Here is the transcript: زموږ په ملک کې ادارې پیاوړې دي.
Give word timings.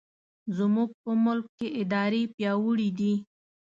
زموږ 0.57 0.89
په 1.01 1.11
ملک 1.25 1.47
کې 1.57 1.67
ادارې 1.81 2.21
پیاوړې 2.35 2.89
دي. 2.99 3.13